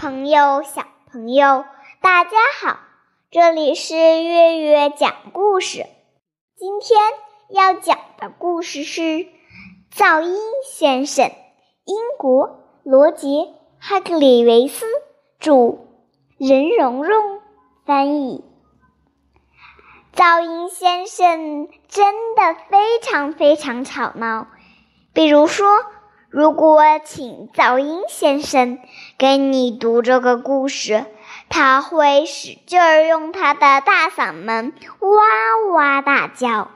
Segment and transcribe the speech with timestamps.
[0.00, 1.64] 朋友，小朋友，
[2.00, 2.78] 大家好！
[3.32, 5.86] 这里是月月讲故事。
[6.56, 7.00] 今天
[7.50, 9.00] 要讲的故事是
[9.92, 11.26] 《噪音先生》，
[11.84, 13.26] 英国罗杰·
[13.80, 14.86] 哈克里维斯
[15.40, 15.78] 著，
[16.38, 17.40] 任蓉蓉
[17.84, 18.44] 翻译。
[20.14, 24.46] 噪音先生真的非常非常吵闹，
[25.12, 25.66] 比如说。
[26.30, 28.78] 如果请噪音先生
[29.16, 31.06] 给你读这个故事，
[31.48, 36.70] 他会使劲儿用他的大嗓门哇哇大叫。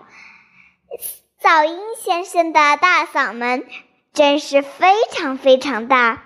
[1.39, 3.67] 噪音先生的大嗓门
[4.15, 6.23] 真是非常非常大，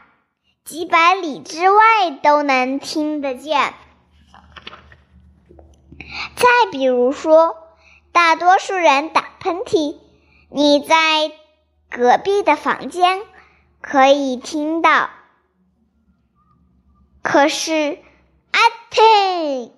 [0.65, 1.81] 几百里之外
[2.23, 3.75] 都能听得见。
[6.37, 7.57] 再比如说，
[8.13, 9.97] 大多数人打喷嚏，
[10.49, 11.33] 你在。
[11.97, 13.23] 隔壁的房间
[13.81, 15.09] 可以听到，
[17.23, 17.97] 可是
[18.51, 18.61] 阿
[18.91, 19.71] 嚏！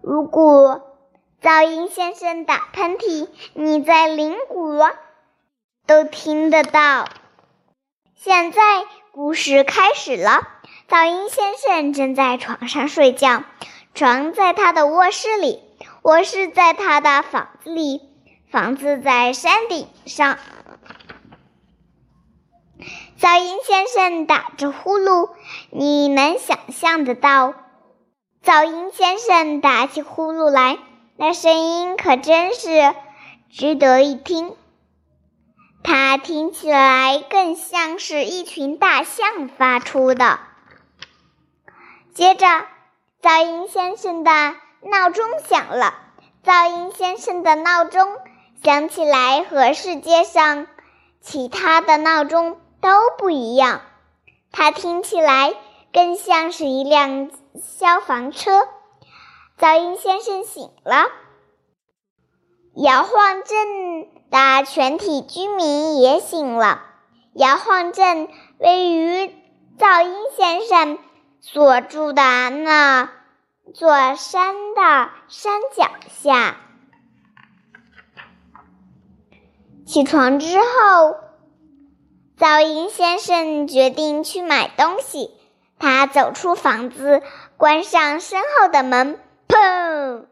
[0.00, 0.96] 如果
[1.42, 4.92] 噪音先生打喷嚏，你在邻国
[5.84, 7.08] 都听得到。
[8.14, 8.62] 现在
[9.10, 10.46] 故事开始了，
[10.88, 13.42] 噪音先生正在床上睡觉，
[13.94, 15.60] 床在他的卧室里，
[16.02, 18.00] 卧室在他的房子里，
[18.48, 20.38] 房子在山顶上。
[23.22, 25.30] 噪音先生打着呼噜，
[25.70, 27.54] 你能想象得到？
[28.44, 30.76] 噪音先生打起呼噜来，
[31.16, 32.96] 那声音可真是
[33.48, 34.56] 值得一听。
[35.84, 40.40] 它听起来更像是一群大象发出的。
[42.14, 42.44] 接着，
[43.22, 44.32] 噪音先生的
[44.80, 45.94] 闹钟响了。
[46.44, 48.16] 噪音先生的闹钟
[48.64, 50.66] 响起来和世界上
[51.20, 52.58] 其他的闹钟。
[52.82, 53.80] 都不一样，
[54.50, 55.54] 它听起来
[55.92, 57.30] 更像是一辆
[57.62, 58.66] 消防车。
[59.56, 61.06] 噪音先生醒了，
[62.74, 66.82] 摇晃镇的全体居民也醒了。
[67.34, 68.28] 摇晃镇
[68.58, 69.32] 位于
[69.78, 70.98] 噪音先生
[71.40, 73.10] 所住的那
[73.74, 76.56] 座山的山脚下。
[79.86, 81.31] 起床之后。
[82.42, 85.30] 噪音先生决定去买东西。
[85.78, 87.22] 他走出房子，
[87.56, 90.24] 关上身后的门，砰！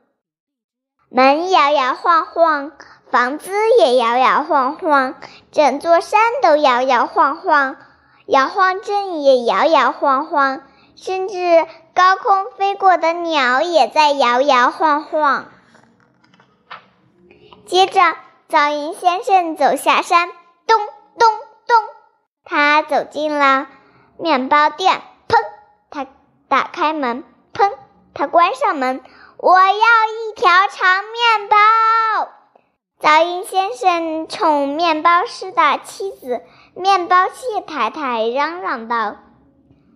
[1.08, 2.72] 门摇摇晃晃，
[3.12, 5.14] 房子也摇摇晃晃，
[5.52, 7.76] 整座山都摇摇晃晃，
[8.26, 10.62] 摇晃镇也摇摇晃晃，
[10.96, 15.46] 甚至高空飞过的鸟也在摇摇晃晃。
[17.66, 18.00] 接着，
[18.50, 20.28] 噪音先生走下山，
[20.66, 20.76] 咚。
[22.50, 23.68] 他走进了
[24.18, 25.36] 面包店，砰！
[25.88, 26.04] 他
[26.48, 27.22] 打开门，
[27.54, 27.70] 砰！
[28.12, 29.04] 他关上门。
[29.36, 31.56] 我要一条长面包。
[33.00, 36.42] 噪音先生冲面包师的妻子
[36.74, 39.18] 面包蟹太太嚷嚷道：“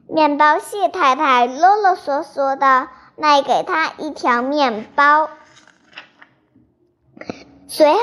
[0.09, 5.28] 面包蟹太太啰啰嗦嗦的卖给他一条面包。”
[7.66, 8.00] 随后，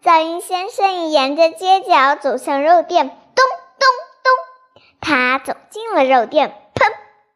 [0.00, 3.16] 噪音先生沿着街角走向肉店。
[5.00, 6.92] 他走进了肉店，砰！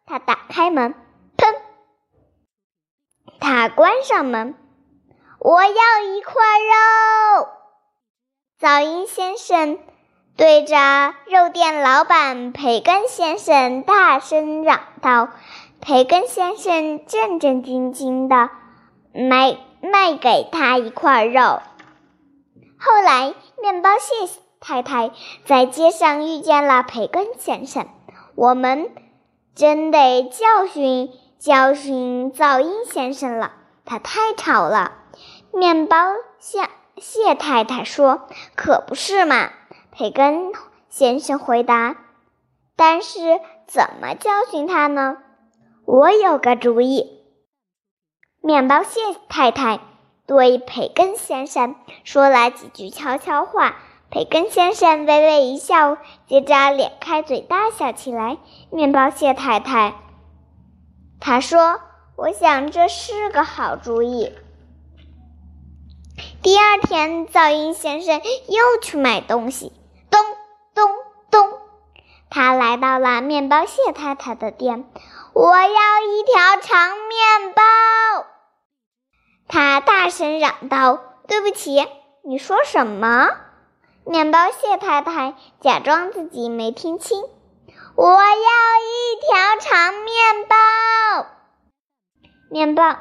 [0.07, 0.95] 他打开门，
[1.37, 1.55] 砰！
[3.41, 4.55] 他关上门。
[5.41, 7.49] 我要一块肉！
[8.61, 9.79] 噪音先生
[10.37, 15.29] 对着肉店老板培根先生大声嚷道
[15.83, 18.51] ：“培根先生战战兢兢的
[19.13, 21.61] 卖卖给他一块肉。”
[22.81, 24.44] 后来，面包蟹。
[24.67, 25.11] 太太
[25.45, 27.87] 在街上遇见了培根先生，
[28.35, 28.91] 我们
[29.55, 33.53] 真得教训教训噪音先生了，
[33.85, 34.93] 他太吵了。
[35.53, 35.99] 面包
[36.39, 36.67] 蟹
[36.97, 38.23] 蟹太太说
[38.57, 39.51] ：“可不是嘛。”
[39.93, 40.53] 培根
[40.89, 41.97] 先生回答
[42.75, 43.21] ：“但是
[43.67, 45.19] 怎么教训他呢？
[45.85, 47.21] 我有个主意。”
[48.41, 49.81] 面包蟹太太
[50.27, 53.77] 对培根先生说了几句悄悄话。
[54.15, 58.39] 培根先生微微一笑，接着咧开嘴大笑起来。
[58.71, 59.95] 面包蟹太太，
[61.19, 61.81] 他说
[62.15, 64.33] ：“我想这是个好主意。”
[66.45, 69.73] 第二天，噪音先生又去买东西。
[70.11, 70.21] 咚
[70.77, 70.89] 咚
[71.33, 71.59] 咚，
[72.31, 74.85] 他来到了面包蟹太太的店。
[75.33, 77.63] 我要一条长面包！
[79.49, 81.85] 他大声嚷道：“对不起，
[82.23, 83.29] 你说什么？”
[84.07, 87.23] 面包蟹太太假装自己没听清。
[87.97, 90.57] 我要一条长面包。
[92.51, 92.99] 面包，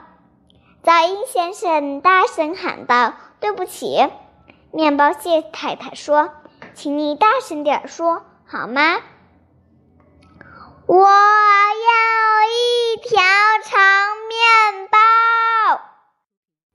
[0.83, 4.09] 噪音先生大声喊道：“对不起。”
[4.71, 6.31] 面包蟹太太说
[6.73, 9.01] ：“请你大声点说好吗？”
[10.87, 11.07] 我要
[12.49, 13.21] 一条
[13.63, 13.81] 长
[14.27, 14.97] 面包。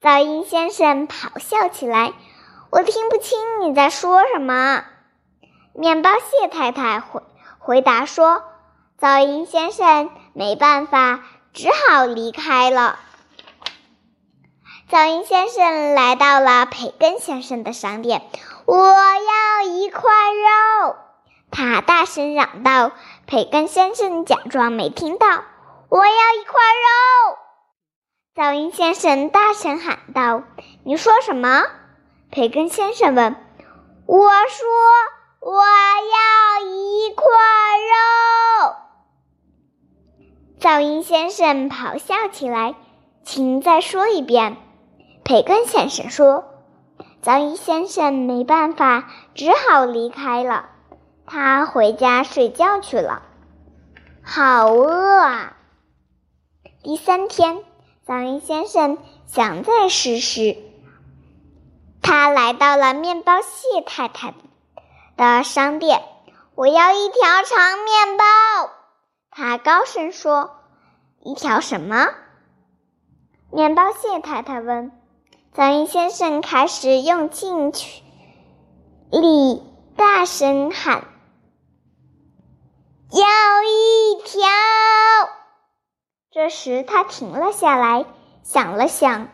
[0.01, 2.13] 噪音先生咆哮起来
[2.71, 4.85] ：“我听不清你在说什么。”
[5.75, 7.23] 面包蟹太太回。
[7.59, 8.43] 回答说
[8.99, 11.23] ：“噪音先生没办法，
[11.53, 12.99] 只好离开了。”
[14.91, 18.23] 噪音先生来到了培根先生的商店。
[18.65, 20.97] “我要一块肉！”
[21.53, 22.93] 他大声嚷道。
[23.27, 25.27] 培根先生假装没听到。
[25.91, 27.39] “我要一块肉！”
[28.35, 30.43] 噪音先生大声喊道。
[30.85, 31.67] “你说什么？”
[32.31, 33.37] 培根先生问。
[34.07, 34.67] “我说。”
[35.41, 37.25] 我要一块
[37.89, 38.75] 肉！
[40.61, 42.75] 噪音先生咆哮起来
[43.23, 44.57] ：“请再说一遍。”
[45.25, 46.45] 培根先生说
[47.23, 50.71] ：“噪音先生没办法，只好离开了。
[51.25, 53.23] 他回家睡觉去了。
[54.25, 55.57] 好饿啊！”
[56.83, 57.63] 第三天，
[58.05, 58.99] 噪音先生
[59.29, 60.57] 想再试试。
[62.09, 64.33] 他来到了面包蟹太太。
[65.15, 66.03] 的商店，
[66.55, 68.25] 我要一条长面包。
[69.31, 70.57] 他高声说
[71.21, 72.09] ：“一条什么？”
[73.53, 74.91] 面包蟹太太问。
[75.55, 78.03] 噪音先生开始用尽全
[79.11, 79.63] 力
[79.95, 81.05] 大声喊
[83.13, 84.41] ：“要一条！”
[86.33, 88.07] 这时他停了下来，
[88.43, 89.29] 想了想，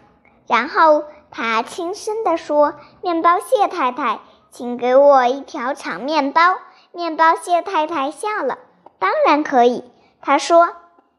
[0.49, 6.57] 然后他轻声地说：“面包蟹太太。”请给我一条长面包。
[6.93, 8.59] 面包蟹太太笑了。
[9.01, 9.85] 当然可以，
[10.21, 10.69] 他说。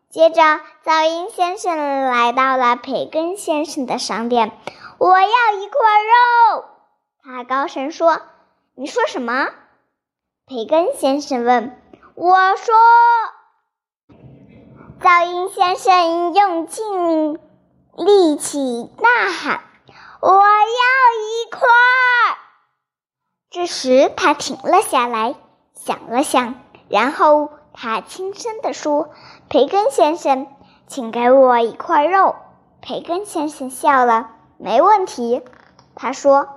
[0.10, 0.42] 接着，
[0.86, 4.54] 噪音先生来到了培根先生的商店。
[4.98, 5.80] 我要一块
[6.54, 6.66] 肉，
[7.22, 8.22] 他高声说。
[8.76, 9.50] 你说什么？
[10.48, 11.78] 培根先生问。
[12.16, 12.74] 我说。
[15.02, 17.34] 噪音先生用尽
[17.98, 19.65] 力气呐喊。
[20.26, 22.34] 我要一块儿。
[23.52, 25.36] 这时，他停了下来，
[25.76, 26.56] 想了想，
[26.90, 29.10] 然后他轻声地说
[29.50, 30.48] ：“培根先生，
[30.88, 32.38] 请给我一块肉。”
[32.82, 35.44] 培根先生笑了：“没问题。”
[35.94, 36.50] 他说。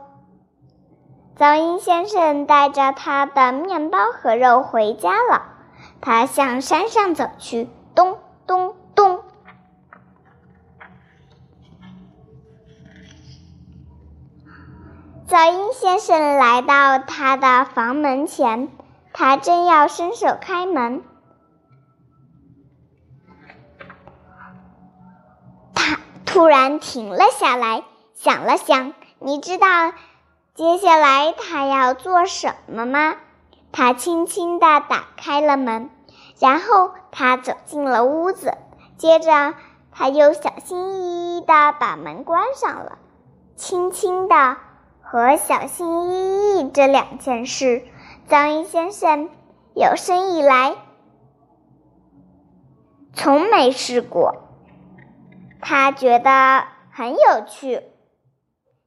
[1.39, 5.43] 噪音先生带着他的面包和肉回家了。
[6.01, 8.75] 他向山上走去，咚咚
[15.29, 15.39] 咚。
[15.39, 18.71] 噪音先生来到他的房门前，
[19.13, 21.03] 他正要伸手开门，
[25.75, 27.85] 他突然停了下来，
[28.15, 28.95] 想了想。
[29.21, 29.93] 你知道
[30.55, 33.17] 接下来他要做什么吗？
[33.71, 35.91] 他轻轻地打开了门，
[36.41, 38.55] 然后他走进了屋子，
[38.97, 39.55] 接着
[39.93, 42.99] 他又小心翼翼地把门关上了，
[43.57, 44.57] 轻轻地。
[45.11, 47.83] 和小心翼翼这两件事，
[48.29, 49.31] 噪音先生
[49.75, 50.77] 有生以来
[53.15, 54.35] 从没试过。
[55.63, 57.85] 他觉得很有趣。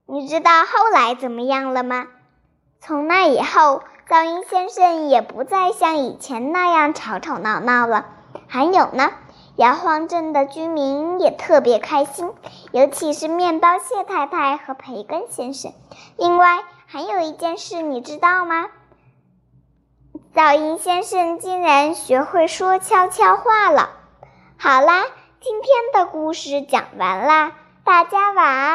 [0.06, 2.06] 你知道后来怎么样了吗？
[2.80, 8.06] 从那以后，噪音先生也不再像以前那样吵吵闹闹了。
[8.48, 9.10] 还有呢。
[9.62, 12.34] 摇晃镇的居民也特别开心，
[12.72, 15.72] 尤其是面包蟹太太和培根先生。
[16.18, 18.70] 另外，还有一件事，你知道吗？
[20.34, 23.92] 噪音先生竟然学会说悄悄话了。
[24.58, 25.04] 好啦，
[25.40, 27.52] 今天的故事讲完啦，
[27.84, 28.72] 大家晚安。